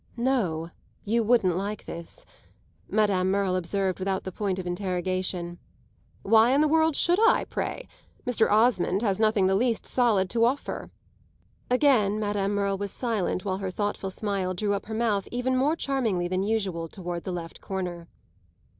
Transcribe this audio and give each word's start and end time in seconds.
"No, 0.17 0.71
you 1.05 1.21
wouldn't 1.21 1.55
like 1.55 1.85
this," 1.85 2.25
Madame 2.89 3.29
Merle 3.29 3.55
observed 3.55 3.99
without 3.99 4.23
the 4.23 4.31
point 4.31 4.57
of 4.57 4.65
interrogation. 4.65 5.59
"Why 6.23 6.53
in 6.53 6.61
the 6.61 6.67
world 6.67 6.95
should 6.95 7.19
I, 7.19 7.43
pray? 7.43 7.87
Mr. 8.25 8.49
Osmond 8.49 9.03
has 9.03 9.19
nothing 9.19 9.45
the 9.45 9.53
least 9.53 9.85
solid 9.85 10.27
to 10.31 10.43
offer." 10.43 10.89
Again 11.69 12.19
Madame 12.19 12.55
Merle 12.55 12.79
was 12.79 12.89
silent 12.89 13.45
while 13.45 13.59
her 13.59 13.69
thoughtful 13.69 14.09
smile 14.09 14.55
drew 14.55 14.73
up 14.73 14.87
her 14.87 14.95
mouth 14.95 15.27
even 15.31 15.55
more 15.55 15.75
charmingly 15.75 16.27
than 16.27 16.41
usual 16.41 16.87
toward 16.87 17.23
the 17.23 17.31
left 17.31 17.61
corner. 17.61 18.07